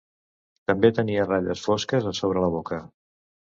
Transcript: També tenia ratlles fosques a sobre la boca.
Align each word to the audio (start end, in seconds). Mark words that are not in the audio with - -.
També 0.71 0.91
tenia 1.01 1.27
ratlles 1.27 1.63
fosques 1.67 2.09
a 2.15 2.17
sobre 2.23 2.45
la 2.47 2.53
boca. 2.59 2.83